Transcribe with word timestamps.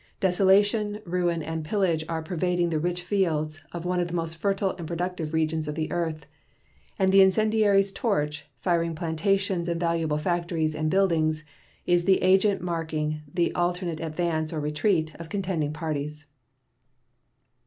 Desolation, 0.19 0.99
ruin, 1.05 1.43
and 1.43 1.63
pillage 1.63 2.03
are 2.09 2.23
pervading 2.23 2.71
the 2.71 2.79
rich 2.79 3.03
fields 3.03 3.63
of 3.71 3.85
one 3.85 3.99
of 3.99 4.07
the 4.07 4.15
most 4.15 4.37
fertile 4.37 4.71
and 4.79 4.87
productive 4.87 5.31
regions 5.31 5.67
of 5.67 5.75
the 5.75 5.91
earth, 5.91 6.25
and 6.97 7.11
the 7.11 7.21
incendiary's 7.21 7.91
torch, 7.91 8.47
firing 8.57 8.95
plantations 8.95 9.69
and 9.69 9.79
valuable 9.79 10.17
factories 10.17 10.73
and 10.73 10.89
buildings, 10.89 11.43
is 11.85 12.05
the 12.05 12.23
agent 12.23 12.63
marking 12.63 13.21
the 13.31 13.53
alternate 13.53 13.99
advance 13.99 14.51
or 14.51 14.59
retreat 14.59 15.13
of 15.19 15.29
contending 15.29 15.71
parties. 15.71 16.25